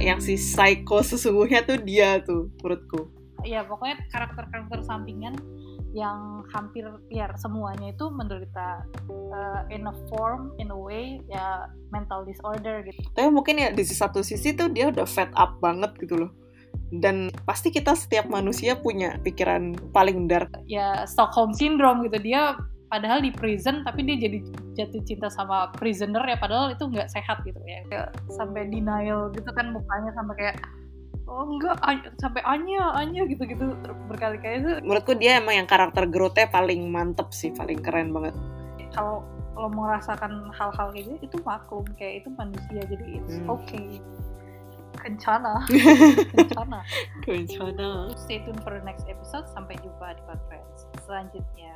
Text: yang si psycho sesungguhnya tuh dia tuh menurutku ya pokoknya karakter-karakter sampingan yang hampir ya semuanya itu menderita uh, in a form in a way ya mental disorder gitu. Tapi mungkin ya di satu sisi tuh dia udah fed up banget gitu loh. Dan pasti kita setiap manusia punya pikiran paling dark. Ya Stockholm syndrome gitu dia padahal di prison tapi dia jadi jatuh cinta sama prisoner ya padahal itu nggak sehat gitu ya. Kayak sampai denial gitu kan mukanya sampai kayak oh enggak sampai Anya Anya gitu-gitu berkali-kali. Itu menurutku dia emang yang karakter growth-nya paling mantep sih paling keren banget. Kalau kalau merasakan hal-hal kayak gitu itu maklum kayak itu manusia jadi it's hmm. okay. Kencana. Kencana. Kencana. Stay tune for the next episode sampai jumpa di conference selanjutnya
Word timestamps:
yang 0.00 0.18
si 0.22 0.38
psycho 0.38 1.02
sesungguhnya 1.04 1.66
tuh 1.66 1.78
dia 1.82 2.22
tuh 2.22 2.50
menurutku 2.62 3.18
ya 3.46 3.62
pokoknya 3.66 4.02
karakter-karakter 4.10 4.82
sampingan 4.82 5.38
yang 5.96 6.44
hampir 6.52 6.84
ya 7.08 7.32
semuanya 7.40 7.96
itu 7.96 8.12
menderita 8.12 8.84
uh, 9.08 9.62
in 9.72 9.88
a 9.88 9.94
form 10.12 10.52
in 10.60 10.68
a 10.68 10.76
way 10.76 11.16
ya 11.32 11.64
mental 11.88 12.28
disorder 12.28 12.84
gitu. 12.84 13.00
Tapi 13.16 13.32
mungkin 13.32 13.56
ya 13.56 13.72
di 13.72 13.84
satu 13.84 14.20
sisi 14.20 14.52
tuh 14.52 14.68
dia 14.68 14.92
udah 14.92 15.08
fed 15.08 15.32
up 15.32 15.56
banget 15.64 15.96
gitu 16.04 16.26
loh. 16.26 16.32
Dan 16.92 17.32
pasti 17.48 17.72
kita 17.72 17.96
setiap 17.96 18.28
manusia 18.28 18.76
punya 18.76 19.16
pikiran 19.24 19.76
paling 19.92 20.28
dark. 20.28 20.52
Ya 20.68 21.08
Stockholm 21.08 21.56
syndrome 21.56 22.04
gitu 22.04 22.20
dia 22.20 22.56
padahal 22.88 23.20
di 23.20 23.30
prison 23.30 23.84
tapi 23.84 24.04
dia 24.04 24.16
jadi 24.16 24.38
jatuh 24.74 25.02
cinta 25.04 25.28
sama 25.28 25.68
prisoner 25.76 26.24
ya 26.24 26.36
padahal 26.40 26.72
itu 26.72 26.88
nggak 26.88 27.08
sehat 27.12 27.44
gitu 27.44 27.60
ya. 27.68 27.84
Kayak 27.88 28.08
sampai 28.32 28.68
denial 28.68 29.30
gitu 29.36 29.48
kan 29.52 29.70
mukanya 29.72 30.10
sampai 30.16 30.34
kayak 30.36 30.56
oh 31.28 31.44
enggak 31.44 31.76
sampai 32.16 32.40
Anya 32.48 32.96
Anya 32.96 33.28
gitu-gitu 33.28 33.76
berkali-kali. 34.08 34.64
Itu 34.64 34.70
menurutku 34.82 35.12
dia 35.14 35.38
emang 35.38 35.60
yang 35.64 35.68
karakter 35.68 36.08
growth-nya 36.08 36.48
paling 36.48 36.88
mantep 36.88 37.28
sih 37.30 37.52
paling 37.52 37.84
keren 37.84 38.10
banget. 38.10 38.34
Kalau 38.96 39.22
kalau 39.52 39.68
merasakan 39.74 40.54
hal-hal 40.54 40.88
kayak 40.94 41.04
gitu 41.04 41.14
itu 41.28 41.36
maklum 41.44 41.84
kayak 42.00 42.24
itu 42.24 42.28
manusia 42.34 42.80
jadi 42.88 43.04
it's 43.20 43.36
hmm. 43.36 43.52
okay. 43.52 44.00
Kencana. 44.98 45.62
Kencana. 46.34 46.82
Kencana. 47.22 47.90
Stay 48.18 48.42
tune 48.42 48.58
for 48.66 48.74
the 48.74 48.82
next 48.82 49.06
episode 49.06 49.46
sampai 49.54 49.78
jumpa 49.78 50.16
di 50.18 50.22
conference 50.26 50.90
selanjutnya 51.06 51.70